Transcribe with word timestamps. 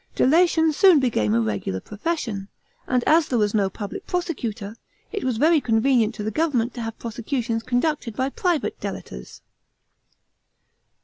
Delation 0.15 0.73
soon 0.73 0.99
became 0.99 1.35
a 1.35 1.39
regular 1.41 1.79
profession, 1.79 2.47
and 2.87 3.03
as 3.03 3.27
there 3.27 3.37
was 3.37 3.53
no 3.53 3.69
public 3.69 4.07
prosecutor, 4.07 4.75
it 5.11 5.23
was 5.23 5.37
very 5.37 5.61
con 5.61 5.79
venient 5.79 6.15
to 6.15 6.23
the 6.23 6.31
government 6.31 6.73
to 6.73 6.81
have 6.81 6.97
prosecutions 6.97 7.61
conducted 7.61 8.15
by 8.15 8.27
private 8.29 8.79
delators. 8.79 9.41